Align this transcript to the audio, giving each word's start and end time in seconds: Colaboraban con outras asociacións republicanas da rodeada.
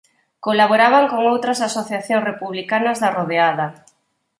Colaboraban 0.45 1.05
con 1.11 1.21
outras 1.33 1.59
asociacións 1.69 2.27
republicanas 2.31 2.97
da 3.03 3.13
rodeada. 3.17 3.67